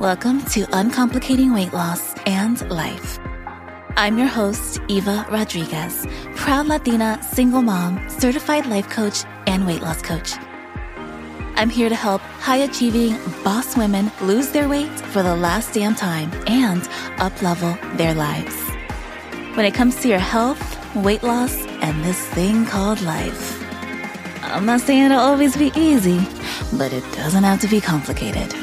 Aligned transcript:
Welcome 0.00 0.40
to 0.46 0.64
Uncomplicating 0.72 1.52
Weight 1.52 1.74
Loss 1.74 2.14
and 2.24 2.58
Life. 2.70 3.18
I'm 3.98 4.16
your 4.16 4.28
host, 4.28 4.80
Eva 4.88 5.26
Rodriguez, 5.30 6.06
proud 6.36 6.68
Latina, 6.68 7.22
single 7.34 7.60
mom, 7.60 8.08
certified 8.08 8.64
life 8.64 8.88
coach, 8.88 9.24
and 9.46 9.66
weight 9.66 9.82
loss 9.82 10.00
coach. 10.00 10.32
I'm 11.56 11.68
here 11.68 11.90
to 11.90 11.94
help 11.94 12.22
high 12.22 12.64
achieving 12.64 13.18
boss 13.44 13.76
women 13.76 14.10
lose 14.22 14.48
their 14.52 14.70
weight 14.70 14.88
for 15.12 15.22
the 15.22 15.36
last 15.36 15.74
damn 15.74 15.94
time 15.94 16.32
and 16.46 16.80
uplevel 17.20 17.76
their 17.98 18.14
lives. 18.14 18.56
When 19.54 19.66
it 19.66 19.74
comes 19.74 19.96
to 19.96 20.08
your 20.08 20.18
health, 20.18 20.96
weight 20.96 21.22
loss, 21.22 21.54
and 21.82 22.02
this 22.02 22.26
thing 22.28 22.64
called 22.64 23.02
life, 23.02 23.62
I'm 24.44 24.64
not 24.64 24.80
saying 24.80 25.02
it'll 25.02 25.18
always 25.18 25.58
be 25.58 25.72
easy, 25.76 26.26
but 26.78 26.90
it 26.90 27.04
doesn't 27.12 27.44
have 27.44 27.60
to 27.60 27.68
be 27.68 27.82
complicated. 27.82 28.59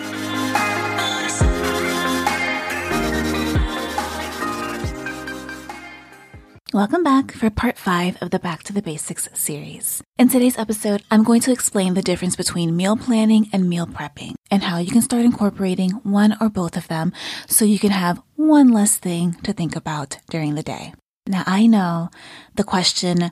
Welcome 6.77 7.01
back 7.01 7.31
for 7.31 7.49
part 7.49 7.75
five 7.75 8.21
of 8.21 8.29
the 8.29 8.37
Back 8.37 8.61
to 8.65 8.71
the 8.71 8.83
Basics 8.83 9.27
series. 9.33 10.03
In 10.19 10.29
today's 10.29 10.59
episode, 10.59 11.01
I'm 11.09 11.23
going 11.23 11.41
to 11.41 11.51
explain 11.51 11.95
the 11.95 12.03
difference 12.03 12.35
between 12.35 12.77
meal 12.77 12.95
planning 12.95 13.49
and 13.51 13.67
meal 13.67 13.87
prepping 13.87 14.35
and 14.51 14.61
how 14.61 14.77
you 14.77 14.91
can 14.91 15.01
start 15.01 15.25
incorporating 15.25 15.89
one 16.03 16.37
or 16.39 16.49
both 16.49 16.77
of 16.77 16.87
them 16.87 17.13
so 17.47 17.65
you 17.65 17.79
can 17.79 17.89
have 17.89 18.21
one 18.35 18.67
less 18.67 18.95
thing 18.95 19.33
to 19.41 19.53
think 19.53 19.75
about 19.75 20.19
during 20.29 20.53
the 20.53 20.61
day. 20.61 20.93
Now, 21.25 21.41
I 21.47 21.65
know 21.65 22.11
the 22.53 22.63
question, 22.63 23.31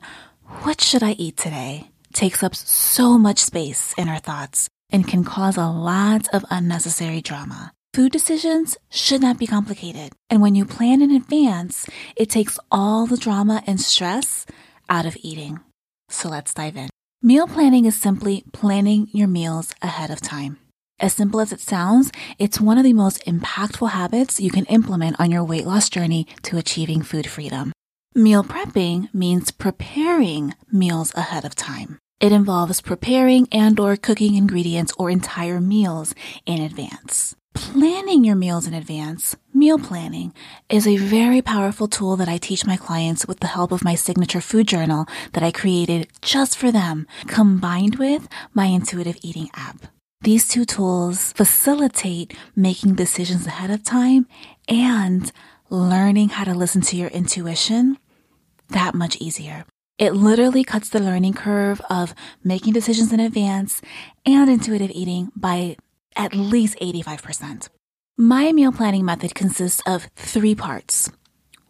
what 0.64 0.80
should 0.80 1.04
I 1.04 1.12
eat 1.12 1.36
today? 1.36 1.90
takes 2.12 2.42
up 2.42 2.56
so 2.56 3.16
much 3.16 3.38
space 3.38 3.94
in 3.96 4.08
our 4.08 4.18
thoughts 4.18 4.68
and 4.90 5.06
can 5.06 5.22
cause 5.22 5.56
a 5.56 5.68
lot 5.68 6.26
of 6.34 6.44
unnecessary 6.50 7.20
drama. 7.20 7.72
Food 7.96 8.12
decisions 8.12 8.76
should 8.90 9.22
not 9.22 9.38
be 9.38 9.46
complicated. 9.46 10.12
And 10.28 10.42
when 10.42 10.54
you 10.54 10.66
plan 10.66 11.00
in 11.00 11.10
advance, 11.10 11.86
it 12.14 12.28
takes 12.28 12.58
all 12.70 13.06
the 13.06 13.16
drama 13.16 13.62
and 13.66 13.80
stress 13.80 14.44
out 14.90 15.06
of 15.06 15.16
eating. 15.22 15.60
So 16.10 16.28
let's 16.28 16.52
dive 16.52 16.76
in. 16.76 16.90
Meal 17.22 17.46
planning 17.46 17.86
is 17.86 17.98
simply 17.98 18.44
planning 18.52 19.08
your 19.14 19.28
meals 19.28 19.74
ahead 19.80 20.10
of 20.10 20.20
time. 20.20 20.58
As 21.00 21.14
simple 21.14 21.40
as 21.40 21.52
it 21.52 21.60
sounds, 21.60 22.12
it's 22.38 22.60
one 22.60 22.76
of 22.76 22.84
the 22.84 22.92
most 22.92 23.24
impactful 23.24 23.88
habits 23.92 24.40
you 24.40 24.50
can 24.50 24.66
implement 24.66 25.18
on 25.18 25.30
your 25.30 25.42
weight 25.42 25.64
loss 25.64 25.88
journey 25.88 26.26
to 26.42 26.58
achieving 26.58 27.00
food 27.00 27.26
freedom. 27.26 27.72
Meal 28.14 28.44
prepping 28.44 29.08
means 29.14 29.50
preparing 29.50 30.52
meals 30.70 31.14
ahead 31.14 31.46
of 31.46 31.54
time. 31.54 31.98
It 32.18 32.32
involves 32.32 32.80
preparing 32.80 33.46
and 33.52 33.78
or 33.78 33.94
cooking 33.96 34.36
ingredients 34.36 34.92
or 34.98 35.10
entire 35.10 35.60
meals 35.60 36.14
in 36.46 36.62
advance. 36.62 37.36
Planning 37.52 38.24
your 38.24 38.36
meals 38.36 38.66
in 38.66 38.72
advance, 38.72 39.36
meal 39.52 39.78
planning, 39.78 40.32
is 40.70 40.86
a 40.86 40.96
very 40.96 41.42
powerful 41.42 41.88
tool 41.88 42.16
that 42.16 42.28
I 42.28 42.38
teach 42.38 42.66
my 42.66 42.78
clients 42.78 43.26
with 43.26 43.40
the 43.40 43.46
help 43.48 43.70
of 43.70 43.84
my 43.84 43.94
signature 43.94 44.40
food 44.40 44.66
journal 44.66 45.06
that 45.34 45.42
I 45.42 45.50
created 45.50 46.08
just 46.22 46.56
for 46.56 46.72
them, 46.72 47.06
combined 47.26 47.96
with 47.96 48.28
my 48.54 48.66
intuitive 48.66 49.18
eating 49.22 49.50
app. 49.54 49.86
These 50.22 50.48
two 50.48 50.64
tools 50.64 51.34
facilitate 51.34 52.34
making 52.54 52.94
decisions 52.94 53.46
ahead 53.46 53.70
of 53.70 53.82
time 53.82 54.26
and 54.68 55.30
learning 55.68 56.30
how 56.30 56.44
to 56.44 56.54
listen 56.54 56.80
to 56.80 56.96
your 56.96 57.08
intuition 57.08 57.98
that 58.70 58.94
much 58.94 59.16
easier. 59.16 59.66
It 59.98 60.14
literally 60.14 60.62
cuts 60.62 60.90
the 60.90 61.00
learning 61.00 61.32
curve 61.34 61.80
of 61.88 62.14
making 62.44 62.74
decisions 62.74 63.12
in 63.14 63.20
advance 63.20 63.80
and 64.26 64.50
intuitive 64.50 64.90
eating 64.90 65.32
by 65.34 65.76
at 66.14 66.34
least 66.34 66.78
85%. 66.80 67.70
My 68.18 68.52
meal 68.52 68.72
planning 68.72 69.06
method 69.06 69.34
consists 69.34 69.82
of 69.86 70.08
three 70.14 70.54
parts. 70.54 71.10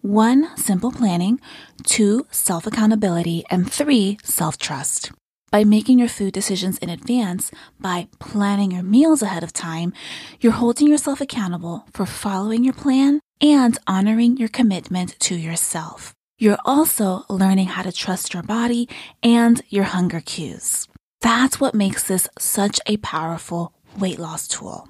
One, 0.00 0.56
simple 0.56 0.90
planning, 0.90 1.40
two, 1.84 2.26
self 2.30 2.66
accountability, 2.66 3.44
and 3.50 3.70
three, 3.70 4.18
self 4.22 4.58
trust. 4.58 5.12
By 5.52 5.62
making 5.64 6.00
your 6.00 6.08
food 6.08 6.32
decisions 6.32 6.78
in 6.78 6.90
advance, 6.90 7.52
by 7.78 8.08
planning 8.18 8.72
your 8.72 8.82
meals 8.82 9.22
ahead 9.22 9.44
of 9.44 9.52
time, 9.52 9.92
you're 10.40 10.52
holding 10.52 10.88
yourself 10.88 11.20
accountable 11.20 11.86
for 11.92 12.06
following 12.06 12.64
your 12.64 12.74
plan 12.74 13.20
and 13.40 13.78
honoring 13.86 14.36
your 14.36 14.48
commitment 14.48 15.18
to 15.20 15.36
yourself. 15.36 16.15
You're 16.38 16.58
also 16.66 17.24
learning 17.30 17.68
how 17.68 17.82
to 17.82 17.90
trust 17.90 18.34
your 18.34 18.42
body 18.42 18.90
and 19.22 19.62
your 19.70 19.84
hunger 19.84 20.20
cues. 20.20 20.86
That's 21.22 21.58
what 21.58 21.74
makes 21.74 22.02
this 22.02 22.28
such 22.38 22.78
a 22.84 22.98
powerful 22.98 23.72
weight 23.98 24.18
loss 24.18 24.46
tool. 24.46 24.86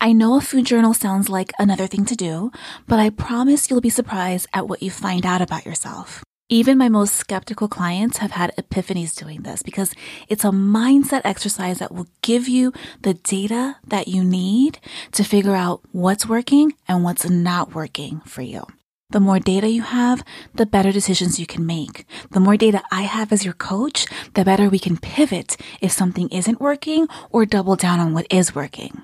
I 0.00 0.12
know 0.12 0.36
a 0.36 0.40
food 0.40 0.66
journal 0.66 0.94
sounds 0.94 1.28
like 1.28 1.52
another 1.58 1.88
thing 1.88 2.04
to 2.04 2.14
do, 2.14 2.52
but 2.86 3.00
I 3.00 3.10
promise 3.10 3.68
you'll 3.68 3.80
be 3.80 3.90
surprised 3.90 4.46
at 4.52 4.68
what 4.68 4.84
you 4.84 4.90
find 4.92 5.26
out 5.26 5.42
about 5.42 5.66
yourself. 5.66 6.22
Even 6.48 6.78
my 6.78 6.88
most 6.88 7.16
skeptical 7.16 7.66
clients 7.66 8.18
have 8.18 8.30
had 8.30 8.54
epiphanies 8.56 9.16
doing 9.16 9.42
this 9.42 9.64
because 9.64 9.92
it's 10.28 10.44
a 10.44 10.50
mindset 10.50 11.22
exercise 11.24 11.80
that 11.80 11.90
will 11.90 12.06
give 12.22 12.46
you 12.46 12.72
the 13.00 13.14
data 13.14 13.78
that 13.84 14.06
you 14.06 14.22
need 14.22 14.78
to 15.10 15.24
figure 15.24 15.56
out 15.56 15.80
what's 15.90 16.28
working 16.28 16.74
and 16.86 17.02
what's 17.02 17.28
not 17.28 17.74
working 17.74 18.20
for 18.26 18.42
you. 18.42 18.64
The 19.10 19.20
more 19.20 19.38
data 19.38 19.68
you 19.68 19.82
have, 19.82 20.24
the 20.54 20.66
better 20.66 20.90
decisions 20.90 21.38
you 21.38 21.46
can 21.46 21.66
make. 21.66 22.06
The 22.30 22.40
more 22.40 22.56
data 22.56 22.82
I 22.90 23.02
have 23.02 23.32
as 23.32 23.44
your 23.44 23.54
coach, 23.54 24.06
the 24.34 24.44
better 24.44 24.68
we 24.68 24.78
can 24.78 24.96
pivot 24.96 25.56
if 25.80 25.92
something 25.92 26.28
isn't 26.30 26.60
working 26.60 27.06
or 27.30 27.46
double 27.46 27.76
down 27.76 28.00
on 28.00 28.14
what 28.14 28.26
is 28.30 28.54
working. 28.54 29.02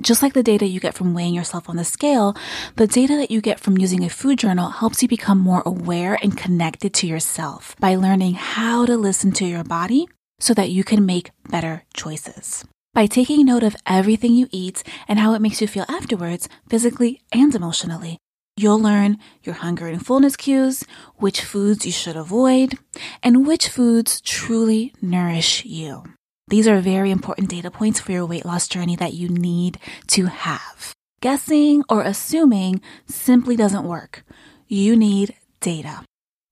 Just 0.00 0.22
like 0.22 0.32
the 0.32 0.42
data 0.42 0.66
you 0.66 0.80
get 0.80 0.94
from 0.94 1.14
weighing 1.14 1.34
yourself 1.34 1.68
on 1.68 1.76
the 1.76 1.84
scale, 1.84 2.34
the 2.76 2.88
data 2.88 3.16
that 3.16 3.30
you 3.30 3.40
get 3.40 3.60
from 3.60 3.78
using 3.78 4.02
a 4.02 4.08
food 4.08 4.38
journal 4.38 4.70
helps 4.70 5.02
you 5.02 5.08
become 5.08 5.38
more 5.38 5.62
aware 5.64 6.18
and 6.20 6.36
connected 6.36 6.92
to 6.94 7.06
yourself 7.06 7.76
by 7.78 7.94
learning 7.94 8.34
how 8.34 8.84
to 8.86 8.96
listen 8.96 9.30
to 9.32 9.46
your 9.46 9.62
body 9.62 10.08
so 10.40 10.52
that 10.54 10.70
you 10.70 10.82
can 10.82 11.06
make 11.06 11.30
better 11.48 11.84
choices. 11.94 12.64
By 12.92 13.06
taking 13.06 13.44
note 13.46 13.62
of 13.62 13.76
everything 13.86 14.34
you 14.34 14.48
eat 14.50 14.82
and 15.06 15.18
how 15.18 15.34
it 15.34 15.42
makes 15.42 15.60
you 15.60 15.68
feel 15.68 15.86
afterwards, 15.88 16.48
physically 16.68 17.22
and 17.32 17.54
emotionally, 17.54 18.18
You'll 18.56 18.78
learn 18.78 19.18
your 19.42 19.56
hunger 19.56 19.88
and 19.88 20.04
fullness 20.04 20.36
cues, 20.36 20.84
which 21.16 21.40
foods 21.40 21.84
you 21.84 21.90
should 21.90 22.14
avoid, 22.14 22.78
and 23.20 23.44
which 23.44 23.68
foods 23.68 24.20
truly 24.20 24.92
nourish 25.02 25.64
you. 25.64 26.04
These 26.46 26.68
are 26.68 26.78
very 26.78 27.10
important 27.10 27.48
data 27.48 27.68
points 27.68 27.98
for 27.98 28.12
your 28.12 28.26
weight 28.26 28.44
loss 28.44 28.68
journey 28.68 28.94
that 28.96 29.12
you 29.12 29.28
need 29.28 29.78
to 30.08 30.26
have. 30.26 30.92
Guessing 31.20 31.82
or 31.88 32.02
assuming 32.02 32.80
simply 33.06 33.56
doesn't 33.56 33.88
work. 33.88 34.24
You 34.68 34.94
need 34.94 35.34
data. 35.58 36.04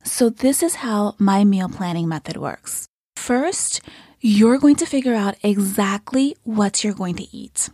So 0.02 0.28
this 0.28 0.60
is 0.60 0.76
how 0.76 1.14
my 1.18 1.44
meal 1.44 1.68
planning 1.68 2.08
method 2.08 2.36
works. 2.36 2.86
First, 3.14 3.80
you're 4.20 4.58
going 4.58 4.76
to 4.76 4.86
figure 4.86 5.14
out 5.14 5.36
exactly 5.44 6.34
what 6.42 6.82
you're 6.82 6.94
going 6.94 7.14
to 7.16 7.36
eat 7.36 7.70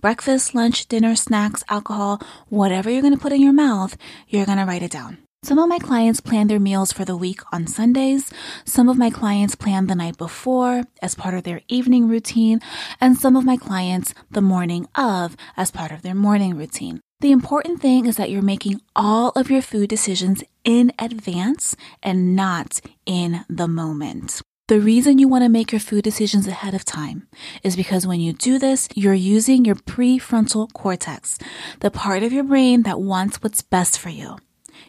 breakfast, 0.00 0.54
lunch, 0.54 0.86
dinner, 0.86 1.14
snacks, 1.14 1.62
alcohol, 1.68 2.20
whatever 2.48 2.90
you're 2.90 3.02
going 3.02 3.14
to 3.14 3.20
put 3.20 3.32
in 3.32 3.40
your 3.40 3.52
mouth, 3.52 3.96
you're 4.28 4.46
going 4.46 4.58
to 4.58 4.64
write 4.64 4.82
it 4.82 4.90
down. 4.90 5.18
Some 5.42 5.58
of 5.58 5.70
my 5.70 5.78
clients 5.78 6.20
plan 6.20 6.48
their 6.48 6.60
meals 6.60 6.92
for 6.92 7.06
the 7.06 7.16
week 7.16 7.40
on 7.50 7.66
Sundays. 7.66 8.30
Some 8.66 8.90
of 8.90 8.98
my 8.98 9.08
clients 9.08 9.54
plan 9.54 9.86
the 9.86 9.94
night 9.94 10.18
before 10.18 10.84
as 11.00 11.14
part 11.14 11.32
of 11.32 11.44
their 11.44 11.62
evening 11.66 12.08
routine. 12.08 12.60
And 13.00 13.16
some 13.16 13.36
of 13.36 13.46
my 13.46 13.56
clients 13.56 14.12
the 14.30 14.42
morning 14.42 14.86
of 14.94 15.38
as 15.56 15.70
part 15.70 15.92
of 15.92 16.02
their 16.02 16.14
morning 16.14 16.58
routine. 16.58 17.00
The 17.20 17.32
important 17.32 17.80
thing 17.80 18.04
is 18.04 18.16
that 18.16 18.30
you're 18.30 18.42
making 18.42 18.82
all 18.94 19.30
of 19.30 19.50
your 19.50 19.62
food 19.62 19.88
decisions 19.88 20.44
in 20.62 20.92
advance 20.98 21.74
and 22.02 22.36
not 22.36 22.80
in 23.06 23.44
the 23.48 23.68
moment. 23.68 24.42
The 24.70 24.80
reason 24.80 25.18
you 25.18 25.26
want 25.26 25.42
to 25.42 25.48
make 25.48 25.72
your 25.72 25.80
food 25.80 26.04
decisions 26.04 26.46
ahead 26.46 26.74
of 26.74 26.84
time 26.84 27.26
is 27.64 27.74
because 27.74 28.06
when 28.06 28.20
you 28.20 28.32
do 28.32 28.56
this, 28.56 28.88
you're 28.94 29.12
using 29.12 29.64
your 29.64 29.74
prefrontal 29.74 30.72
cortex, 30.72 31.40
the 31.80 31.90
part 31.90 32.22
of 32.22 32.32
your 32.32 32.44
brain 32.44 32.84
that 32.84 33.00
wants 33.00 33.42
what's 33.42 33.62
best 33.62 33.98
for 33.98 34.10
you, 34.10 34.38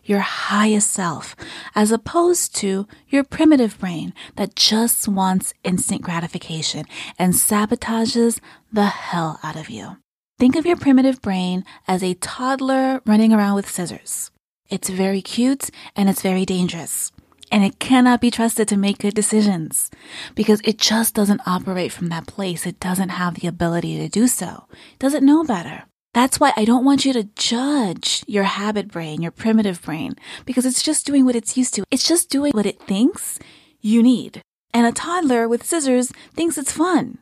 your 0.04 0.20
highest 0.20 0.92
self, 0.92 1.36
as 1.74 1.92
opposed 1.92 2.54
to 2.58 2.88
your 3.10 3.24
primitive 3.24 3.80
brain 3.80 4.14
that 4.36 4.56
just 4.56 5.08
wants 5.08 5.52
instant 5.64 6.04
gratification 6.04 6.86
and 7.18 7.34
sabotages 7.34 8.40
the 8.72 8.86
hell 8.86 9.40
out 9.42 9.56
of 9.56 9.72
you. 9.72 9.98
Think 10.38 10.56
of 10.56 10.68
your 10.68 10.78
primitive 10.78 11.24
brain 11.24 11.66
as 11.88 12.04
a 12.04 12.14
toddler 12.14 13.02
running 13.08 13.34
around 13.34 13.56
with 13.56 13.68
scissors. 13.68 14.30
It's 14.70 14.90
very 14.90 15.24
cute 15.24 15.72
and 15.96 16.08
it's 16.08 16.22
very 16.22 16.46
dangerous 16.46 17.12
and 17.52 17.64
it 17.64 17.80
cannot 17.80 18.22
be 18.22 18.32
trusted 18.32 18.68
to 18.70 18.78
make 18.78 19.00
good 19.00 19.14
decisions 19.14 19.92
because 20.36 20.62
it 20.64 20.78
just 20.78 21.14
doesn't 21.14 21.46
operate 21.46 21.92
from 21.92 22.08
that 22.08 22.28
place. 22.28 22.66
It 22.66 22.80
doesn't 22.80 23.10
have 23.10 23.36
the 23.36 23.48
ability 23.48 23.98
to 23.98 24.08
do 24.08 24.28
so. 24.28 24.68
It 24.94 25.00
doesn't 25.00 25.26
know 25.26 25.44
better. 25.44 25.84
That's 26.14 26.40
why 26.40 26.52
I 26.58 26.66
don't 26.66 26.86
want 26.86 27.06
you 27.06 27.14
to 27.14 27.30
judge 27.36 28.24
your 28.28 28.44
habit 28.44 28.90
brain, 28.90 29.22
your 29.22 29.32
primitive 29.32 29.82
brain, 29.82 30.16
because 30.46 30.66
it's 30.66 30.84
just 30.84 31.06
doing 31.06 31.26
what 31.26 31.36
it's 31.36 31.58
used 31.58 31.74
to. 31.76 31.84
It's 31.92 32.08
just 32.08 32.30
doing 32.30 32.52
what 32.54 32.66
it 32.66 32.82
thinks 32.82 33.40
you 33.82 34.02
need. 34.02 34.42
And 34.74 34.86
a 34.86 34.92
toddler 34.92 35.48
with 35.48 35.66
scissors 35.66 36.12
thinks 36.34 36.58
it's 36.58 36.72
fun, 36.72 37.18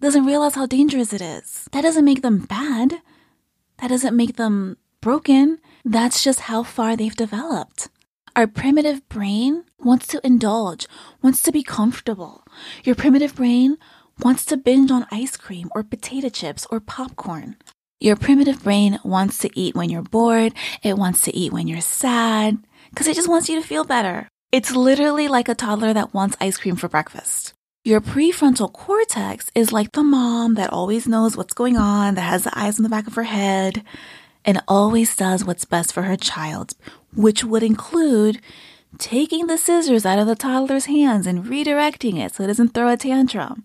doesn't 0.00 0.26
realize 0.26 0.54
how 0.54 0.66
dangerous 0.66 1.12
it 1.12 1.20
is. 1.20 1.68
That 1.72 1.82
doesn't 1.82 2.04
make 2.04 2.22
them 2.22 2.40
bad. 2.40 3.00
That 3.78 3.88
doesn't 3.88 4.16
make 4.16 4.36
them 4.36 4.76
broken. 5.00 5.58
That's 5.84 6.22
just 6.22 6.40
how 6.40 6.62
far 6.62 6.96
they've 6.96 7.14
developed. 7.14 7.88
Our 8.38 8.46
primitive 8.46 9.08
brain 9.08 9.64
wants 9.80 10.06
to 10.06 10.24
indulge, 10.24 10.86
wants 11.22 11.42
to 11.42 11.50
be 11.50 11.64
comfortable. 11.64 12.44
Your 12.84 12.94
primitive 12.94 13.34
brain 13.34 13.78
wants 14.22 14.44
to 14.44 14.56
binge 14.56 14.92
on 14.92 15.08
ice 15.10 15.36
cream 15.36 15.70
or 15.74 15.82
potato 15.82 16.28
chips 16.28 16.64
or 16.70 16.78
popcorn. 16.78 17.56
Your 17.98 18.14
primitive 18.14 18.62
brain 18.62 19.00
wants 19.02 19.38
to 19.38 19.50
eat 19.58 19.74
when 19.74 19.90
you're 19.90 20.02
bored. 20.02 20.54
It 20.84 20.96
wants 20.96 21.22
to 21.22 21.34
eat 21.34 21.52
when 21.52 21.66
you're 21.66 21.80
sad 21.80 22.58
because 22.90 23.08
it 23.08 23.16
just 23.16 23.28
wants 23.28 23.48
you 23.48 23.60
to 23.60 23.66
feel 23.66 23.82
better. 23.82 24.28
It's 24.52 24.70
literally 24.70 25.26
like 25.26 25.48
a 25.48 25.56
toddler 25.56 25.92
that 25.94 26.14
wants 26.14 26.36
ice 26.40 26.58
cream 26.58 26.76
for 26.76 26.88
breakfast. 26.88 27.54
Your 27.84 28.00
prefrontal 28.00 28.72
cortex 28.72 29.50
is 29.56 29.72
like 29.72 29.90
the 29.90 30.04
mom 30.04 30.54
that 30.54 30.72
always 30.72 31.08
knows 31.08 31.36
what's 31.36 31.54
going 31.54 31.76
on, 31.76 32.14
that 32.14 32.20
has 32.20 32.44
the 32.44 32.56
eyes 32.56 32.78
in 32.78 32.84
the 32.84 32.88
back 32.88 33.08
of 33.08 33.16
her 33.16 33.24
head, 33.24 33.82
and 34.48 34.62
always 34.66 35.14
does 35.14 35.44
what's 35.44 35.66
best 35.66 35.92
for 35.92 36.04
her 36.04 36.16
child, 36.16 36.72
which 37.14 37.44
would 37.44 37.62
include 37.62 38.40
taking 38.96 39.46
the 39.46 39.58
scissors 39.58 40.06
out 40.06 40.18
of 40.18 40.26
the 40.26 40.34
toddler's 40.34 40.86
hands 40.86 41.26
and 41.26 41.44
redirecting 41.44 42.16
it 42.18 42.34
so 42.34 42.44
it 42.44 42.46
doesn't 42.46 42.72
throw 42.72 42.88
a 42.88 42.96
tantrum, 42.96 43.64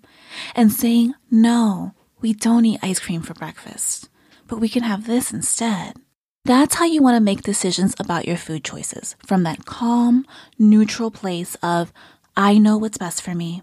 and 0.54 0.74
saying, 0.74 1.14
No, 1.32 1.94
we 2.20 2.34
don't 2.34 2.66
eat 2.66 2.82
ice 2.84 3.00
cream 3.00 3.22
for 3.22 3.34
breakfast, 3.34 4.10
but 4.46 4.60
we 4.60 4.68
can 4.68 4.84
have 4.84 5.08
this 5.08 5.32
instead. 5.32 5.96
That's 6.44 6.76
how 6.76 6.84
you 6.84 7.02
want 7.02 7.16
to 7.16 7.22
make 7.22 7.44
decisions 7.44 7.96
about 7.98 8.28
your 8.28 8.36
food 8.36 8.66
choices 8.66 9.16
from 9.26 9.44
that 9.44 9.64
calm, 9.64 10.26
neutral 10.60 11.12
place 11.12 11.56
of, 11.64 11.94
I 12.36 12.58
know 12.58 12.78
what's 12.78 12.98
best 12.98 13.22
for 13.22 13.36
me. 13.36 13.62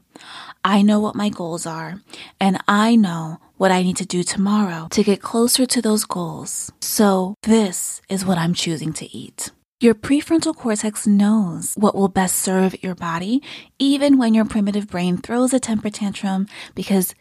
I 0.65 0.83
know 0.83 1.01
what 1.01 1.17
my 1.17 1.29
goals 1.29 1.67
are, 1.67 2.01
and 2.39 2.59
I 2.69 2.95
know 2.95 3.39
what 3.57 3.73
I 3.73 3.83
need 3.83 3.97
to 3.97 4.07
do 4.07 4.23
tomorrow 4.23 4.87
to 4.91 5.03
get 5.03 5.21
closer 5.21 5.67
to 5.67 5.83
those 5.83 6.05
goals. 6.05 6.71
So, 6.81 7.35
this 7.43 8.01
is 8.09 8.25
what 8.25 8.39
I'm 8.39 8.55
choosing 8.55 8.93
to 8.95 9.17
eat. 9.17 9.51
Your 9.81 9.95
prefrontal 9.95 10.55
cortex 10.55 11.07
knows 11.07 11.75
what 11.75 11.95
will 11.95 12.09
best 12.09 12.37
serve 12.37 12.81
your 12.83 12.95
body, 12.95 13.43
even 13.79 14.19
when 14.19 14.35
your 14.35 14.45
primitive 14.45 14.89
brain 14.89 15.17
throws 15.17 15.53
a 15.53 15.59
temper 15.59 15.91
tantrum 15.91 16.47
because 16.75 17.15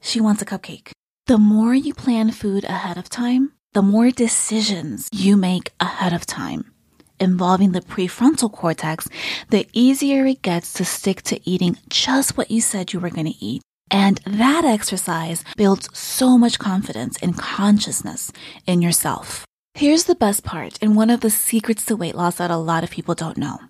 she 0.00 0.20
wants 0.20 0.42
a 0.42 0.46
cupcake. 0.46 0.90
The 1.26 1.38
more 1.38 1.74
you 1.74 1.92
plan 1.94 2.32
food 2.32 2.64
ahead 2.64 2.96
of 2.96 3.10
time, 3.10 3.52
the 3.74 3.82
more 3.82 4.10
decisions 4.10 5.10
you 5.12 5.36
make 5.36 5.72
ahead 5.78 6.14
of 6.14 6.24
time 6.24 6.72
involving 7.20 7.72
the 7.72 7.80
prefrontal 7.80 8.52
cortex, 8.52 9.08
the 9.50 9.66
easier 9.72 10.26
it 10.26 10.42
gets 10.42 10.72
to 10.74 10.84
stick 10.84 11.22
to 11.22 11.40
eating 11.48 11.78
just 11.88 12.36
what 12.36 12.50
you 12.50 12.60
said 12.60 12.92
you 12.92 13.00
were 13.00 13.10
going 13.10 13.32
to 13.32 13.44
eat. 13.44 13.62
And 13.90 14.20
that 14.26 14.64
exercise 14.64 15.44
builds 15.56 15.88
so 15.96 16.36
much 16.36 16.58
confidence 16.58 17.18
and 17.22 17.36
consciousness 17.36 18.30
in 18.66 18.82
yourself. 18.82 19.44
Here's 19.74 20.04
the 20.04 20.14
best 20.14 20.44
part, 20.44 20.78
and 20.82 20.96
one 20.96 21.08
of 21.08 21.20
the 21.20 21.30
secrets 21.30 21.84
to 21.86 21.96
weight 21.96 22.14
loss 22.14 22.36
that 22.36 22.50
a 22.50 22.56
lot 22.56 22.84
of 22.84 22.90
people 22.90 23.14
don't 23.14 23.38
know. 23.38 23.60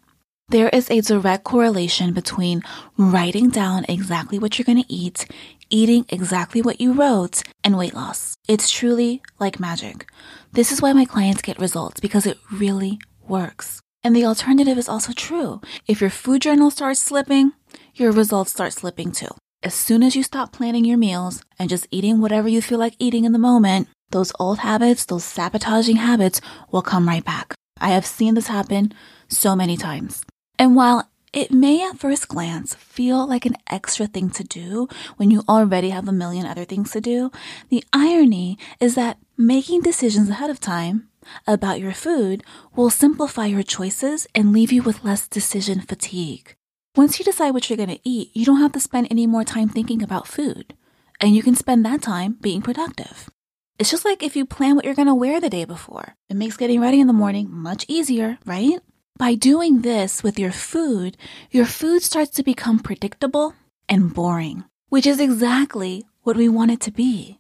There 0.50 0.70
is 0.70 0.90
a 0.90 1.02
direct 1.02 1.44
correlation 1.44 2.14
between 2.14 2.62
writing 2.96 3.50
down 3.50 3.84
exactly 3.86 4.38
what 4.38 4.58
you're 4.58 4.64
going 4.64 4.82
to 4.82 4.92
eat, 4.92 5.26
eating 5.68 6.06
exactly 6.08 6.62
what 6.62 6.80
you 6.80 6.94
wrote, 6.94 7.42
and 7.62 7.76
weight 7.76 7.92
loss. 7.92 8.34
It's 8.48 8.70
truly 8.70 9.20
like 9.38 9.60
magic. 9.60 10.10
This 10.52 10.72
is 10.72 10.80
why 10.80 10.94
my 10.94 11.04
clients 11.04 11.42
get 11.42 11.60
results 11.60 12.00
because 12.00 12.24
it 12.24 12.38
really 12.50 12.98
works. 13.28 13.80
And 14.04 14.14
the 14.14 14.24
alternative 14.24 14.78
is 14.78 14.88
also 14.88 15.12
true. 15.12 15.60
If 15.86 16.00
your 16.00 16.10
food 16.10 16.42
journal 16.42 16.70
starts 16.70 17.00
slipping, 17.00 17.52
your 17.94 18.12
results 18.12 18.50
start 18.50 18.72
slipping 18.72 19.12
too. 19.12 19.30
As 19.62 19.74
soon 19.74 20.02
as 20.02 20.14
you 20.14 20.22
stop 20.22 20.52
planning 20.52 20.84
your 20.84 20.98
meals 20.98 21.42
and 21.58 21.68
just 21.68 21.88
eating 21.90 22.20
whatever 22.20 22.48
you 22.48 22.62
feel 22.62 22.78
like 22.78 22.94
eating 22.98 23.24
in 23.24 23.32
the 23.32 23.38
moment, 23.38 23.88
those 24.10 24.32
old 24.38 24.60
habits, 24.60 25.04
those 25.04 25.24
sabotaging 25.24 25.96
habits 25.96 26.40
will 26.70 26.82
come 26.82 27.08
right 27.08 27.24
back. 27.24 27.54
I 27.80 27.88
have 27.90 28.06
seen 28.06 28.34
this 28.34 28.46
happen 28.46 28.94
so 29.28 29.56
many 29.56 29.76
times. 29.76 30.24
And 30.58 30.76
while 30.76 31.08
it 31.32 31.50
may 31.50 31.86
at 31.86 31.98
first 31.98 32.28
glance 32.28 32.74
feel 32.74 33.26
like 33.26 33.44
an 33.46 33.56
extra 33.68 34.06
thing 34.06 34.30
to 34.30 34.44
do 34.44 34.88
when 35.16 35.30
you 35.30 35.42
already 35.48 35.90
have 35.90 36.08
a 36.08 36.12
million 36.12 36.46
other 36.46 36.64
things 36.64 36.92
to 36.92 37.00
do, 37.00 37.30
the 37.68 37.84
irony 37.92 38.58
is 38.80 38.94
that 38.94 39.18
making 39.36 39.82
decisions 39.82 40.30
ahead 40.30 40.50
of 40.50 40.60
time 40.60 41.07
about 41.46 41.80
your 41.80 41.92
food 41.92 42.42
will 42.74 42.90
simplify 42.90 43.46
your 43.46 43.62
choices 43.62 44.26
and 44.34 44.52
leave 44.52 44.72
you 44.72 44.82
with 44.82 45.04
less 45.04 45.28
decision 45.28 45.80
fatigue. 45.80 46.54
Once 46.96 47.18
you 47.18 47.24
decide 47.24 47.52
what 47.52 47.68
you're 47.68 47.76
going 47.76 47.88
to 47.88 48.00
eat, 48.02 48.30
you 48.34 48.44
don't 48.44 48.60
have 48.60 48.72
to 48.72 48.80
spend 48.80 49.06
any 49.10 49.26
more 49.26 49.44
time 49.44 49.68
thinking 49.68 50.02
about 50.02 50.26
food. 50.26 50.74
And 51.20 51.34
you 51.34 51.42
can 51.42 51.54
spend 51.54 51.84
that 51.84 52.02
time 52.02 52.36
being 52.40 52.62
productive. 52.62 53.30
It's 53.78 53.90
just 53.90 54.04
like 54.04 54.22
if 54.22 54.34
you 54.34 54.44
plan 54.44 54.74
what 54.74 54.84
you're 54.84 54.94
going 54.94 55.06
to 55.06 55.14
wear 55.14 55.40
the 55.40 55.48
day 55.48 55.64
before. 55.64 56.16
It 56.28 56.36
makes 56.36 56.56
getting 56.56 56.80
ready 56.80 56.98
in 57.00 57.06
the 57.06 57.12
morning 57.12 57.48
much 57.50 57.84
easier, 57.88 58.38
right? 58.44 58.80
By 59.18 59.34
doing 59.34 59.82
this 59.82 60.22
with 60.22 60.38
your 60.38 60.52
food, 60.52 61.16
your 61.50 61.66
food 61.66 62.02
starts 62.02 62.32
to 62.32 62.42
become 62.42 62.78
predictable 62.78 63.54
and 63.88 64.12
boring, 64.12 64.64
which 64.88 65.06
is 65.06 65.20
exactly 65.20 66.04
what 66.22 66.36
we 66.36 66.48
want 66.48 66.72
it 66.72 66.80
to 66.82 66.90
be. 66.90 67.37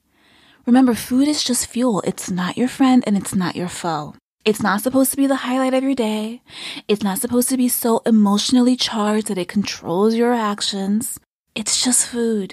Remember, 0.68 0.92
food 0.92 1.28
is 1.28 1.42
just 1.42 1.66
fuel. 1.66 2.02
It's 2.04 2.30
not 2.30 2.58
your 2.58 2.68
friend 2.68 3.02
and 3.06 3.16
it's 3.16 3.34
not 3.34 3.56
your 3.56 3.68
foe. 3.68 4.14
It's 4.44 4.62
not 4.62 4.82
supposed 4.82 5.10
to 5.12 5.16
be 5.16 5.26
the 5.26 5.48
highlight 5.48 5.72
of 5.72 5.82
your 5.82 5.94
day. 5.94 6.42
It's 6.86 7.02
not 7.02 7.22
supposed 7.22 7.48
to 7.48 7.56
be 7.56 7.68
so 7.70 8.02
emotionally 8.04 8.76
charged 8.76 9.28
that 9.28 9.38
it 9.38 9.48
controls 9.48 10.14
your 10.14 10.34
actions. 10.34 11.18
It's 11.54 11.82
just 11.82 12.06
food. 12.06 12.52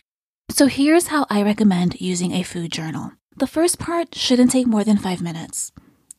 So 0.50 0.68
here's 0.68 1.08
how 1.08 1.26
I 1.30 1.44
recommend 1.44 2.00
using 2.00 2.32
a 2.32 2.44
food 2.44 2.72
journal. 2.72 3.12
The 3.36 3.48
first 3.48 3.80
part 3.80 4.16
shouldn't 4.16 4.52
take 4.52 4.66
more 4.66 4.86
than 4.86 4.96
five 4.96 5.22
minutes. 5.22 5.74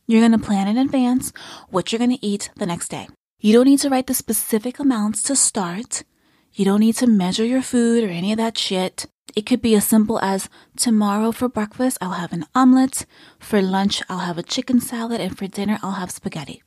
You're 0.07 0.21
going 0.21 0.39
to 0.39 0.47
plan 0.47 0.69
in 0.69 0.77
advance 0.77 1.33
what 1.71 1.93
you're 1.93 1.99
going 1.99 2.15
to 2.15 2.27
eat 2.27 2.51
the 2.57 2.67
next 2.67 2.89
day. 2.89 3.09
You 3.41 3.55
don't 3.55 3.65
need 3.65 3.81
to 3.81 3.89
write 3.89 4.07
the 4.07 4.13
specific 4.13 4.79
amounts 4.79 5.23
to 5.23 5.35
start. 5.35 6.05
You 6.53 6.67
don't 6.67 6.81
need 6.81 6.97
to 6.97 7.07
measure 7.07 7.47
your 7.47 7.63
food 7.63 8.05
or 8.05 8.09
any 8.09 8.33
of 8.33 8.37
that 8.37 8.59
shit. 8.59 9.07
It 9.37 9.45
could 9.45 9.61
be 9.61 9.75
as 9.75 9.85
simple 9.85 10.19
as 10.21 10.49
tomorrow 10.77 11.31
for 11.31 11.47
breakfast, 11.47 11.99
I'll 12.01 12.13
have 12.13 12.33
an 12.33 12.47
omelet. 12.55 13.05
For 13.39 13.61
lunch, 13.61 14.03
I'll 14.09 14.21
have 14.21 14.39
a 14.39 14.43
chicken 14.43 14.81
salad. 14.81 15.21
And 15.21 15.37
for 15.37 15.47
dinner, 15.47 15.79
I'll 15.83 16.01
have 16.01 16.11
spaghetti. 16.11 16.63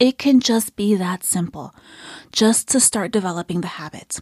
It 0.00 0.16
can 0.16 0.40
just 0.40 0.74
be 0.74 0.94
that 0.94 1.22
simple, 1.22 1.74
just 2.32 2.66
to 2.68 2.80
start 2.80 3.12
developing 3.12 3.60
the 3.60 3.76
habit. 3.76 4.20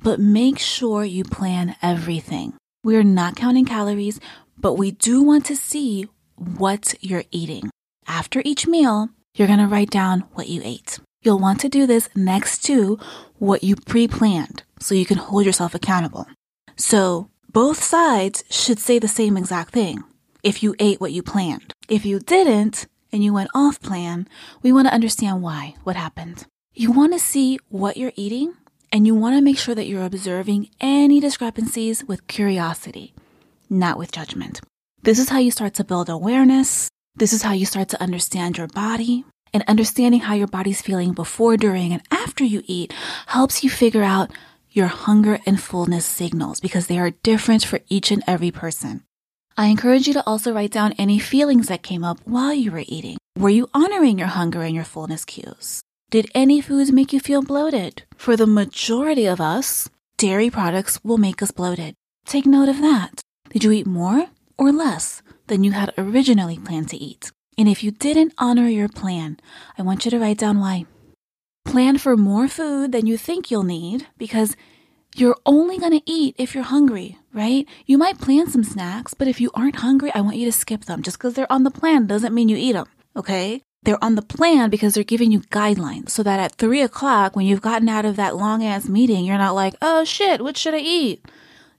But 0.00 0.20
make 0.20 0.60
sure 0.60 1.04
you 1.04 1.24
plan 1.24 1.74
everything. 1.82 2.54
We're 2.84 3.02
not 3.02 3.34
counting 3.34 3.64
calories, 3.64 4.20
but 4.56 4.74
we 4.74 4.92
do 4.92 5.20
want 5.20 5.44
to 5.46 5.56
see 5.56 6.08
what 6.36 6.94
you're 7.00 7.24
eating. 7.32 7.68
After 8.06 8.42
each 8.44 8.66
meal, 8.68 9.08
you're 9.34 9.48
going 9.48 9.58
to 9.58 9.66
write 9.66 9.90
down 9.90 10.20
what 10.34 10.48
you 10.48 10.62
ate. 10.64 11.00
You'll 11.22 11.40
want 11.40 11.58
to 11.60 11.68
do 11.68 11.86
this 11.86 12.08
next 12.14 12.62
to 12.66 12.98
what 13.38 13.64
you 13.64 13.74
pre 13.74 14.06
planned 14.06 14.62
so 14.78 14.94
you 14.94 15.06
can 15.06 15.18
hold 15.18 15.44
yourself 15.44 15.74
accountable. 15.74 16.26
So 16.76 17.30
both 17.54 17.80
sides 17.80 18.42
should 18.50 18.80
say 18.80 18.98
the 18.98 19.06
same 19.06 19.36
exact 19.36 19.72
thing 19.72 20.02
if 20.42 20.60
you 20.60 20.74
ate 20.80 21.00
what 21.00 21.12
you 21.12 21.22
planned. 21.22 21.72
If 21.88 22.04
you 22.04 22.18
didn't 22.18 22.86
and 23.12 23.22
you 23.22 23.32
went 23.32 23.50
off 23.54 23.80
plan, 23.80 24.26
we 24.60 24.72
want 24.72 24.88
to 24.88 24.92
understand 24.92 25.40
why, 25.40 25.76
what 25.84 25.94
happened. 25.94 26.46
You 26.74 26.90
want 26.90 27.12
to 27.12 27.20
see 27.20 27.60
what 27.68 27.96
you're 27.96 28.12
eating 28.16 28.54
and 28.90 29.06
you 29.06 29.14
want 29.14 29.36
to 29.36 29.40
make 29.40 29.56
sure 29.56 29.76
that 29.76 29.86
you're 29.86 30.04
observing 30.04 30.70
any 30.80 31.20
discrepancies 31.20 32.04
with 32.04 32.26
curiosity, 32.26 33.14
not 33.70 33.98
with 33.98 34.10
judgment. 34.10 34.60
This 35.02 35.20
is 35.20 35.28
how 35.28 35.38
you 35.38 35.52
start 35.52 35.74
to 35.74 35.84
build 35.84 36.08
awareness. 36.08 36.88
This 37.14 37.32
is 37.32 37.42
how 37.42 37.52
you 37.52 37.66
start 37.66 37.88
to 37.90 38.02
understand 38.02 38.58
your 38.58 38.66
body. 38.66 39.24
And 39.52 39.62
understanding 39.68 40.22
how 40.22 40.34
your 40.34 40.48
body's 40.48 40.82
feeling 40.82 41.12
before, 41.12 41.56
during, 41.56 41.92
and 41.92 42.02
after 42.10 42.42
you 42.42 42.64
eat 42.66 42.92
helps 43.28 43.62
you 43.62 43.70
figure 43.70 44.02
out 44.02 44.32
your 44.74 44.88
hunger 44.88 45.38
and 45.46 45.60
fullness 45.62 46.04
signals 46.04 46.60
because 46.60 46.88
they 46.88 46.98
are 46.98 47.10
different 47.22 47.64
for 47.64 47.80
each 47.88 48.10
and 48.10 48.22
every 48.26 48.50
person. 48.50 49.02
I 49.56 49.66
encourage 49.66 50.08
you 50.08 50.14
to 50.14 50.26
also 50.26 50.52
write 50.52 50.72
down 50.72 50.94
any 50.98 51.20
feelings 51.20 51.68
that 51.68 51.84
came 51.84 52.02
up 52.02 52.18
while 52.24 52.52
you 52.52 52.72
were 52.72 52.84
eating. 52.88 53.16
Were 53.38 53.50
you 53.50 53.70
honoring 53.72 54.18
your 54.18 54.28
hunger 54.28 54.62
and 54.62 54.74
your 54.74 54.84
fullness 54.84 55.24
cues? 55.24 55.80
Did 56.10 56.28
any 56.34 56.60
foods 56.60 56.90
make 56.90 57.12
you 57.12 57.20
feel 57.20 57.40
bloated? 57.40 58.02
For 58.16 58.36
the 58.36 58.48
majority 58.48 59.26
of 59.26 59.40
us, 59.40 59.88
dairy 60.16 60.50
products 60.50 60.98
will 61.04 61.18
make 61.18 61.40
us 61.40 61.52
bloated. 61.52 61.94
Take 62.26 62.44
note 62.46 62.68
of 62.68 62.80
that. 62.80 63.20
Did 63.50 63.62
you 63.62 63.70
eat 63.70 63.86
more 63.86 64.26
or 64.58 64.72
less 64.72 65.22
than 65.46 65.62
you 65.62 65.70
had 65.70 65.94
originally 65.96 66.58
planned 66.58 66.88
to 66.88 66.96
eat? 66.96 67.30
And 67.56 67.68
if 67.68 67.84
you 67.84 67.92
didn't 67.92 68.34
honor 68.38 68.66
your 68.66 68.88
plan, 68.88 69.38
I 69.78 69.82
want 69.82 70.04
you 70.04 70.10
to 70.10 70.18
write 70.18 70.38
down 70.38 70.58
why. 70.58 70.86
Plan 71.64 71.98
for 71.98 72.16
more 72.16 72.48
food 72.48 72.92
than 72.92 73.06
you 73.06 73.16
think 73.16 73.50
you'll 73.50 73.62
need 73.64 74.06
because 74.18 74.56
you're 75.16 75.36
only 75.46 75.78
going 75.78 75.92
to 75.92 76.10
eat 76.10 76.34
if 76.38 76.54
you're 76.54 76.64
hungry, 76.64 77.18
right? 77.32 77.66
You 77.86 77.98
might 77.98 78.20
plan 78.20 78.48
some 78.48 78.64
snacks, 78.64 79.14
but 79.14 79.28
if 79.28 79.40
you 79.40 79.50
aren't 79.54 79.76
hungry, 79.76 80.10
I 80.14 80.20
want 80.20 80.36
you 80.36 80.44
to 80.46 80.52
skip 80.52 80.84
them. 80.84 81.02
Just 81.02 81.18
because 81.18 81.34
they're 81.34 81.52
on 81.52 81.62
the 81.64 81.70
plan 81.70 82.06
doesn't 82.06 82.34
mean 82.34 82.48
you 82.48 82.56
eat 82.56 82.72
them, 82.72 82.86
okay? 83.16 83.62
They're 83.82 84.02
on 84.02 84.14
the 84.14 84.22
plan 84.22 84.70
because 84.70 84.94
they're 84.94 85.04
giving 85.04 85.30
you 85.30 85.40
guidelines 85.40 86.10
so 86.10 86.22
that 86.22 86.40
at 86.40 86.54
three 86.56 86.80
o'clock, 86.82 87.36
when 87.36 87.46
you've 87.46 87.60
gotten 87.60 87.88
out 87.88 88.04
of 88.04 88.16
that 88.16 88.36
long 88.36 88.64
ass 88.64 88.88
meeting, 88.88 89.24
you're 89.24 89.38
not 89.38 89.54
like, 89.54 89.74
oh 89.82 90.04
shit, 90.04 90.42
what 90.42 90.56
should 90.56 90.74
I 90.74 90.78
eat? 90.78 91.24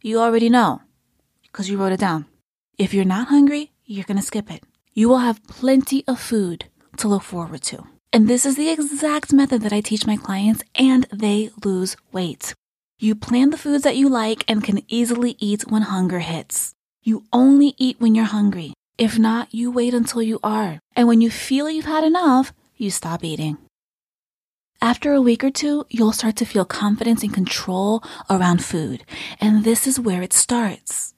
You 0.02 0.20
already 0.20 0.50
know 0.50 0.82
because 1.44 1.70
you 1.70 1.78
wrote 1.78 1.94
it 1.94 2.00
down. 2.00 2.26
If 2.78 2.94
you're 2.94 3.06
not 3.06 3.30
hungry, 3.30 3.72
you're 3.86 4.04
going 4.06 4.18
to 4.18 4.24
skip 4.24 4.52
it. 4.52 4.64
you 4.94 5.10
will 5.10 5.20
have 5.20 5.46
plenty 5.48 6.04
of 6.08 6.20
food 6.20 6.66
to 6.98 7.08
look 7.08 7.24
forward 7.24 7.62
to. 7.64 7.86
And 8.16 8.30
this 8.30 8.46
is 8.46 8.56
the 8.56 8.70
exact 8.70 9.34
method 9.34 9.62
that 9.64 9.74
I 9.74 9.82
teach 9.82 10.08
my 10.08 10.16
clients, 10.16 10.64
and 10.74 11.06
they 11.12 11.50
lose 11.66 11.98
weight. 12.14 12.54
You 12.98 13.14
plan 13.14 13.50
the 13.50 13.58
foods 13.58 13.84
that 13.84 13.98
you 13.98 14.08
like 14.08 14.46
and 14.48 14.64
can 14.64 14.84
easily 14.88 15.36
eat 15.38 15.70
when 15.70 15.82
hunger 15.82 16.20
hits. 16.20 16.72
You 17.04 17.24
only 17.34 17.76
eat 17.78 18.00
when 18.00 18.16
you're 18.16 18.24
hungry. 18.24 18.72
If 18.98 19.20
not, 19.20 19.54
you 19.54 19.70
wait 19.70 19.94
until 19.94 20.22
you 20.22 20.40
are. 20.46 20.80
And 20.96 21.10
when 21.10 21.20
you 21.20 21.30
feel 21.30 21.70
you've 21.70 21.92
had 21.92 22.06
enough, 22.06 22.54
you 22.78 22.90
stop 22.90 23.22
eating. 23.22 23.58
After 24.82 25.12
a 25.12 25.20
week 25.20 25.44
or 25.44 25.52
two, 25.52 25.86
you'll 25.90 26.14
start 26.14 26.38
to 26.38 26.46
feel 26.46 26.64
confidence 26.64 27.22
and 27.22 27.34
control 27.34 28.02
around 28.30 28.64
food. 28.64 29.04
And 29.42 29.66
this 29.66 29.86
is 29.86 30.00
where 30.00 30.22
it 30.22 30.32
starts. 30.32 31.14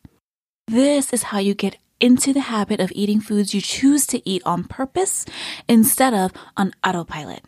This 0.68 1.13
is 1.13 1.30
how 1.30 1.38
you 1.38 1.54
get 1.54 1.77
into 2.00 2.34
the 2.34 2.42
habit 2.42 2.80
of 2.80 2.92
eating 2.94 3.20
foods 3.20 3.54
you 3.54 3.62
choose 3.62 4.06
to 4.08 4.27
eat 4.30 4.42
on 4.46 4.63
purpose 4.63 5.25
instead 5.68 6.13
of 6.13 6.32
on 6.56 6.74
autopilot. 6.86 7.44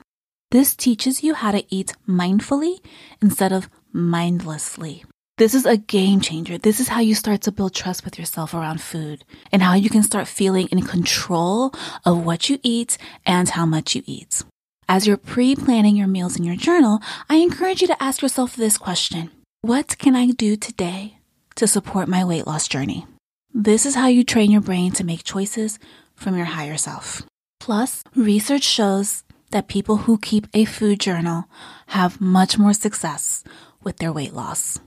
This 0.51 0.75
teaches 0.75 1.23
you 1.23 1.35
how 1.35 1.51
to 1.51 1.63
eat 1.69 1.93
mindfully 2.07 2.79
instead 3.21 3.51
of 3.51 3.69
mindlessly. 3.91 5.03
This 5.37 5.53
is 5.53 5.65
a 5.65 5.77
game 5.77 6.19
changer. 6.19 6.57
This 6.57 6.81
is 6.81 6.89
how 6.89 6.99
you 6.99 7.15
start 7.15 7.41
to 7.43 7.51
build 7.51 7.73
trust 7.73 8.03
with 8.03 8.19
yourself 8.19 8.53
around 8.53 8.81
food 8.81 9.23
and 9.53 9.61
how 9.61 9.73
you 9.73 9.89
can 9.89 10.03
start 10.03 10.27
feeling 10.27 10.67
in 10.67 10.81
control 10.81 11.73
of 12.03 12.25
what 12.25 12.49
you 12.49 12.59
eat 12.61 12.97
and 13.25 13.47
how 13.47 13.65
much 13.65 13.95
you 13.95 14.03
eat. 14.05 14.43
As 14.89 15.07
you're 15.07 15.17
pre 15.17 15.55
planning 15.55 15.95
your 15.95 16.07
meals 16.07 16.35
in 16.35 16.43
your 16.43 16.55
journal, 16.55 16.99
I 17.29 17.35
encourage 17.35 17.81
you 17.81 17.87
to 17.87 18.03
ask 18.03 18.21
yourself 18.21 18.55
this 18.55 18.77
question 18.77 19.29
What 19.61 19.97
can 19.97 20.15
I 20.15 20.31
do 20.31 20.57
today 20.57 21.19
to 21.55 21.67
support 21.67 22.09
my 22.09 22.25
weight 22.25 22.47
loss 22.47 22.67
journey? 22.67 23.05
This 23.53 23.85
is 23.85 23.95
how 23.95 24.07
you 24.07 24.23
train 24.23 24.51
your 24.51 24.61
brain 24.61 24.91
to 24.93 25.03
make 25.03 25.23
choices 25.23 25.79
from 26.15 26.37
your 26.37 26.45
higher 26.45 26.77
self. 26.77 27.23
Plus, 27.59 28.03
research 28.15 28.63
shows 28.63 29.23
that 29.51 29.67
people 29.67 29.97
who 29.97 30.19
keep 30.19 30.47
a 30.53 30.65
food 30.65 30.99
journal 30.99 31.45
have 31.87 32.21
much 32.21 32.59
more 32.59 32.73
success 32.73 33.43
with 33.83 33.97
their 33.97 34.13
weight 34.13 34.33
loss. 34.33 34.79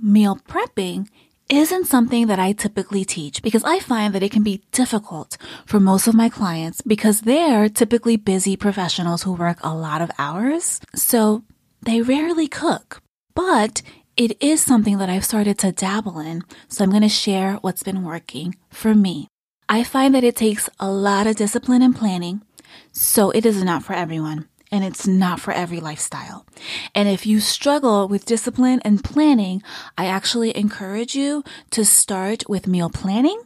Meal 0.00 0.36
prepping 0.36 1.08
isn't 1.48 1.86
something 1.86 2.28
that 2.28 2.38
I 2.38 2.52
typically 2.52 3.04
teach 3.04 3.42
because 3.42 3.64
I 3.64 3.80
find 3.80 4.14
that 4.14 4.22
it 4.22 4.30
can 4.30 4.44
be 4.44 4.62
difficult 4.70 5.36
for 5.66 5.80
most 5.80 6.06
of 6.06 6.14
my 6.14 6.28
clients 6.28 6.80
because 6.82 7.22
they're 7.22 7.68
typically 7.68 8.16
busy 8.16 8.56
professionals 8.56 9.24
who 9.24 9.32
work 9.32 9.58
a 9.62 9.74
lot 9.74 10.00
of 10.00 10.12
hours. 10.16 10.80
So 10.94 11.42
they 11.82 12.02
rarely 12.02 12.46
cook. 12.46 13.02
But 13.34 13.82
it 14.20 14.36
is 14.38 14.60
something 14.60 14.98
that 14.98 15.08
I've 15.08 15.24
started 15.24 15.56
to 15.60 15.72
dabble 15.72 16.18
in, 16.18 16.42
so 16.68 16.84
I'm 16.84 16.90
going 16.90 17.00
to 17.00 17.08
share 17.08 17.54
what's 17.62 17.82
been 17.82 18.04
working 18.04 18.54
for 18.68 18.94
me. 18.94 19.28
I 19.66 19.82
find 19.82 20.14
that 20.14 20.24
it 20.24 20.36
takes 20.36 20.68
a 20.78 20.90
lot 20.90 21.26
of 21.26 21.36
discipline 21.36 21.80
and 21.80 21.96
planning, 21.96 22.42
so 22.92 23.30
it 23.30 23.46
is 23.46 23.64
not 23.64 23.82
for 23.82 23.94
everyone 23.94 24.46
and 24.70 24.84
it's 24.84 25.06
not 25.06 25.40
for 25.40 25.52
every 25.52 25.80
lifestyle. 25.80 26.44
And 26.94 27.08
if 27.08 27.24
you 27.24 27.40
struggle 27.40 28.08
with 28.08 28.26
discipline 28.26 28.82
and 28.84 29.02
planning, 29.02 29.62
I 29.96 30.04
actually 30.04 30.54
encourage 30.54 31.14
you 31.14 31.42
to 31.70 31.86
start 31.86 32.46
with 32.46 32.66
meal 32.66 32.90
planning 32.90 33.40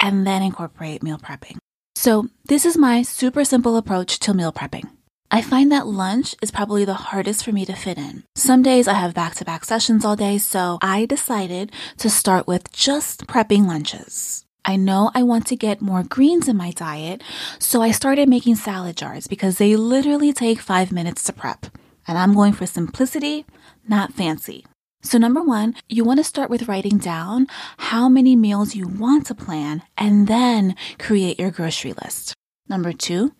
and 0.00 0.26
then 0.26 0.42
incorporate 0.42 1.04
meal 1.04 1.18
prepping. 1.18 1.58
So 1.94 2.28
this 2.46 2.66
is 2.66 2.76
my 2.76 3.02
super 3.02 3.44
simple 3.44 3.76
approach 3.76 4.18
to 4.18 4.34
meal 4.34 4.52
prepping. 4.52 4.95
I 5.30 5.42
find 5.42 5.72
that 5.72 5.86
lunch 5.86 6.34
is 6.40 6.50
probably 6.50 6.84
the 6.84 6.94
hardest 6.94 7.44
for 7.44 7.50
me 7.50 7.64
to 7.66 7.74
fit 7.74 7.98
in. 7.98 8.22
Some 8.36 8.62
days 8.62 8.86
I 8.86 8.94
have 8.94 9.12
back 9.12 9.34
to 9.36 9.44
back 9.44 9.64
sessions 9.64 10.04
all 10.04 10.14
day, 10.14 10.38
so 10.38 10.78
I 10.80 11.04
decided 11.04 11.72
to 11.98 12.08
start 12.08 12.46
with 12.46 12.72
just 12.72 13.26
prepping 13.26 13.66
lunches. 13.66 14.44
I 14.64 14.76
know 14.76 15.10
I 15.14 15.22
want 15.22 15.46
to 15.48 15.56
get 15.56 15.80
more 15.80 16.02
greens 16.02 16.48
in 16.48 16.56
my 16.56 16.70
diet, 16.70 17.22
so 17.58 17.82
I 17.82 17.90
started 17.90 18.28
making 18.28 18.56
salad 18.56 18.96
jars 18.96 19.26
because 19.26 19.58
they 19.58 19.76
literally 19.76 20.32
take 20.32 20.60
five 20.60 20.92
minutes 20.92 21.24
to 21.24 21.32
prep. 21.32 21.66
And 22.06 22.16
I'm 22.16 22.34
going 22.34 22.52
for 22.52 22.66
simplicity, 22.66 23.46
not 23.88 24.12
fancy. 24.12 24.64
So, 25.02 25.18
number 25.18 25.42
one, 25.42 25.74
you 25.88 26.04
want 26.04 26.18
to 26.18 26.24
start 26.24 26.50
with 26.50 26.68
writing 26.68 26.98
down 26.98 27.46
how 27.78 28.08
many 28.08 28.34
meals 28.34 28.74
you 28.74 28.88
want 28.88 29.26
to 29.26 29.34
plan 29.34 29.82
and 29.96 30.26
then 30.26 30.74
create 30.98 31.38
your 31.38 31.50
grocery 31.50 31.92
list. 31.92 32.34
Number 32.68 32.92
two, 32.92 33.32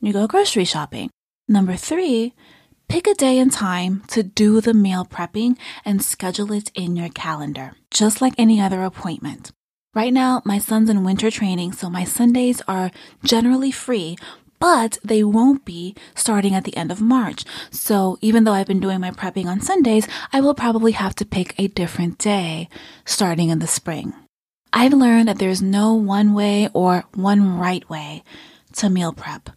you 0.00 0.12
go 0.12 0.26
grocery 0.26 0.64
shopping. 0.64 1.10
Number 1.52 1.76
three, 1.76 2.32
pick 2.88 3.06
a 3.06 3.12
day 3.12 3.38
and 3.38 3.52
time 3.52 4.04
to 4.08 4.22
do 4.22 4.62
the 4.62 4.72
meal 4.72 5.04
prepping 5.04 5.58
and 5.84 6.02
schedule 6.02 6.50
it 6.50 6.70
in 6.74 6.96
your 6.96 7.10
calendar, 7.10 7.74
just 7.90 8.22
like 8.22 8.32
any 8.38 8.58
other 8.58 8.82
appointment. 8.82 9.52
Right 9.94 10.14
now, 10.14 10.40
my 10.46 10.56
son's 10.56 10.88
in 10.88 11.04
winter 11.04 11.30
training, 11.30 11.72
so 11.72 11.90
my 11.90 12.04
Sundays 12.04 12.62
are 12.66 12.90
generally 13.22 13.70
free, 13.70 14.16
but 14.60 14.96
they 15.04 15.22
won't 15.22 15.66
be 15.66 15.94
starting 16.14 16.54
at 16.54 16.64
the 16.64 16.74
end 16.74 16.90
of 16.90 17.02
March. 17.02 17.44
So 17.70 18.16
even 18.22 18.44
though 18.44 18.54
I've 18.54 18.66
been 18.66 18.80
doing 18.80 19.00
my 19.00 19.10
prepping 19.10 19.44
on 19.44 19.60
Sundays, 19.60 20.08
I 20.32 20.40
will 20.40 20.54
probably 20.54 20.92
have 20.92 21.14
to 21.16 21.26
pick 21.26 21.54
a 21.58 21.68
different 21.68 22.16
day 22.16 22.70
starting 23.04 23.50
in 23.50 23.58
the 23.58 23.66
spring. 23.66 24.14
I've 24.72 24.94
learned 24.94 25.28
that 25.28 25.38
there's 25.38 25.60
no 25.60 25.92
one 25.92 26.32
way 26.32 26.70
or 26.72 27.04
one 27.12 27.58
right 27.58 27.86
way 27.90 28.24
to 28.76 28.88
meal 28.88 29.12
prep. 29.12 29.50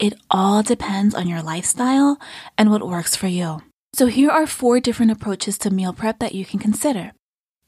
It 0.00 0.14
all 0.30 0.62
depends 0.62 1.14
on 1.14 1.28
your 1.28 1.42
lifestyle 1.42 2.18
and 2.56 2.70
what 2.70 2.88
works 2.88 3.14
for 3.14 3.26
you. 3.26 3.60
So 3.92 4.06
here 4.06 4.30
are 4.30 4.46
four 4.46 4.80
different 4.80 5.12
approaches 5.12 5.58
to 5.58 5.70
meal 5.70 5.92
prep 5.92 6.20
that 6.20 6.34
you 6.34 6.46
can 6.46 6.58
consider. 6.58 7.12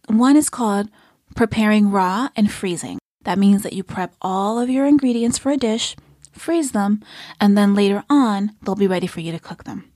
One 0.07 0.35
is 0.35 0.49
called 0.49 0.89
preparing 1.37 1.91
raw 1.91 2.31
and 2.35 2.51
freezing. 2.51 2.99
That 3.25 3.39
means 3.39 3.63
that 3.65 3.75
you 3.75 3.83
prep 3.83 4.15
all 4.23 4.59
of 4.59 4.71
your 4.71 4.87
ingredients 4.87 5.37
for 5.37 5.53
a 5.53 5.59
dish, 5.59 5.95
freeze 6.33 6.73
them, 6.73 7.03
and 7.39 7.57
then 7.57 7.75
later 7.75 8.03
on, 8.09 8.53
they'll 8.63 8.77
be 8.77 8.87
ready 8.87 9.07
for 9.07 9.21
you 9.21 9.33
to 9.33 9.39
cook 9.39 9.65
them. 9.65 9.93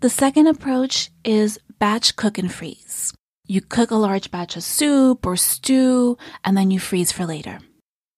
The 0.00 0.10
second 0.10 0.48
approach 0.48 1.10
is 1.22 1.60
batch 1.78 2.16
cook 2.16 2.38
and 2.38 2.52
freeze. 2.52 3.14
You 3.46 3.60
cook 3.60 3.92
a 3.92 3.96
large 3.96 4.32
batch 4.32 4.56
of 4.56 4.64
soup 4.64 5.24
or 5.24 5.36
stew, 5.36 6.18
and 6.44 6.56
then 6.56 6.72
you 6.72 6.80
freeze 6.80 7.12
for 7.12 7.24
later. 7.24 7.60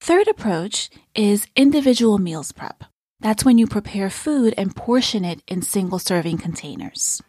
Third 0.01 0.29
approach 0.29 0.89
is 1.15 1.47
individual 1.55 2.17
meals 2.17 2.53
prep. 2.53 2.85
That's 3.21 3.45
when 3.45 3.59
you 3.59 3.67
prepare 3.67 4.11
food 4.11 4.55
and 4.57 4.75
portion 4.75 5.25
it 5.25 5.43
in 5.47 5.63
single 5.63 5.99
serving 5.99 6.39
containers. 6.39 7.23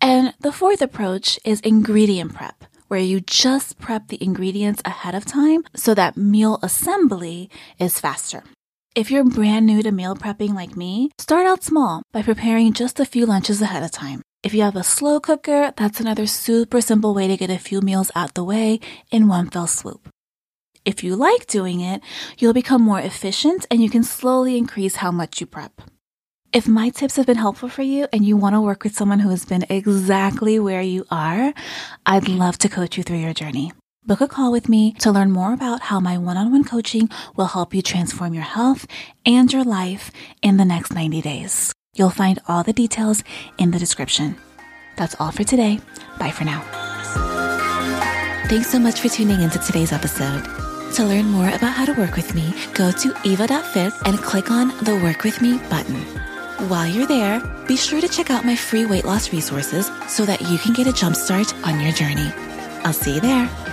And 0.00 0.34
the 0.40 0.52
fourth 0.52 0.82
approach 0.82 1.38
is 1.44 1.60
ingredient 1.60 2.34
prep, 2.34 2.64
where 2.88 3.00
you 3.00 3.20
just 3.20 3.78
prep 3.78 4.08
the 4.08 4.22
ingredients 4.22 4.82
ahead 4.84 5.14
of 5.14 5.24
time 5.24 5.64
so 5.74 5.94
that 5.94 6.16
meal 6.16 6.58
assembly 6.62 7.50
is 7.78 8.00
faster. 8.00 8.42
If 8.94 9.10
you're 9.10 9.24
brand 9.24 9.66
new 9.66 9.82
to 9.82 9.92
meal 9.92 10.16
prepping 10.16 10.54
like 10.54 10.76
me, 10.76 11.10
start 11.18 11.46
out 11.46 11.62
small 11.62 12.02
by 12.12 12.22
preparing 12.22 12.72
just 12.72 12.98
a 12.98 13.04
few 13.04 13.26
lunches 13.26 13.60
ahead 13.60 13.82
of 13.82 13.90
time. 13.90 14.22
If 14.42 14.54
you 14.54 14.62
have 14.62 14.76
a 14.76 14.82
slow 14.82 15.20
cooker, 15.20 15.72
that's 15.76 16.00
another 16.00 16.26
super 16.26 16.80
simple 16.80 17.14
way 17.14 17.28
to 17.28 17.36
get 17.36 17.50
a 17.50 17.58
few 17.58 17.80
meals 17.80 18.10
out 18.14 18.34
the 18.34 18.44
way 18.44 18.80
in 19.10 19.28
one 19.28 19.50
fell 19.50 19.66
swoop. 19.66 20.08
If 20.86 21.02
you 21.02 21.16
like 21.16 21.48
doing 21.48 21.80
it, 21.80 22.00
you'll 22.38 22.52
become 22.52 22.80
more 22.80 23.00
efficient 23.00 23.66
and 23.72 23.82
you 23.82 23.90
can 23.90 24.04
slowly 24.04 24.56
increase 24.56 24.96
how 24.96 25.10
much 25.10 25.40
you 25.40 25.46
prep. 25.46 25.82
If 26.52 26.68
my 26.68 26.90
tips 26.90 27.16
have 27.16 27.26
been 27.26 27.36
helpful 27.36 27.68
for 27.68 27.82
you 27.82 28.06
and 28.12 28.24
you 28.24 28.36
want 28.36 28.54
to 28.54 28.60
work 28.60 28.84
with 28.84 28.94
someone 28.94 29.18
who 29.18 29.30
has 29.30 29.44
been 29.44 29.66
exactly 29.68 30.60
where 30.60 30.80
you 30.80 31.04
are, 31.10 31.52
I'd 32.06 32.28
love 32.28 32.56
to 32.58 32.68
coach 32.68 32.96
you 32.96 33.02
through 33.02 33.18
your 33.18 33.34
journey. 33.34 33.72
Book 34.04 34.20
a 34.20 34.28
call 34.28 34.52
with 34.52 34.68
me 34.68 34.92
to 35.00 35.10
learn 35.10 35.32
more 35.32 35.52
about 35.52 35.80
how 35.82 35.98
my 35.98 36.16
one 36.16 36.36
on 36.36 36.52
one 36.52 36.62
coaching 36.62 37.10
will 37.34 37.46
help 37.46 37.74
you 37.74 37.82
transform 37.82 38.32
your 38.32 38.44
health 38.44 38.86
and 39.26 39.52
your 39.52 39.64
life 39.64 40.12
in 40.40 40.56
the 40.56 40.64
next 40.64 40.94
90 40.94 41.20
days. 41.20 41.72
You'll 41.96 42.10
find 42.10 42.38
all 42.46 42.62
the 42.62 42.72
details 42.72 43.24
in 43.58 43.72
the 43.72 43.80
description. 43.80 44.36
That's 44.96 45.16
all 45.18 45.32
for 45.32 45.42
today. 45.42 45.80
Bye 46.20 46.30
for 46.30 46.44
now. 46.44 46.62
Thanks 48.46 48.70
so 48.70 48.78
much 48.78 49.00
for 49.00 49.08
tuning 49.08 49.42
into 49.42 49.58
today's 49.58 49.90
episode. 49.90 50.46
To 50.96 51.04
learn 51.04 51.26
more 51.26 51.48
about 51.50 51.74
how 51.74 51.84
to 51.84 51.92
work 51.92 52.16
with 52.16 52.34
me, 52.34 52.54
go 52.72 52.90
to 52.90 53.14
eva.fit 53.22 53.92
and 54.06 54.16
click 54.16 54.50
on 54.50 54.68
the 54.82 54.98
Work 55.04 55.24
With 55.24 55.42
Me 55.42 55.58
button. 55.68 55.96
While 56.70 56.86
you're 56.86 57.06
there, 57.06 57.38
be 57.66 57.76
sure 57.76 58.00
to 58.00 58.08
check 58.08 58.30
out 58.30 58.46
my 58.46 58.56
free 58.56 58.86
weight 58.86 59.04
loss 59.04 59.30
resources 59.30 59.90
so 60.08 60.24
that 60.24 60.40
you 60.40 60.56
can 60.56 60.72
get 60.72 60.86
a 60.86 60.92
jumpstart 60.92 61.52
on 61.66 61.80
your 61.80 61.92
journey. 61.92 62.32
I'll 62.82 62.94
see 62.94 63.16
you 63.16 63.20
there. 63.20 63.65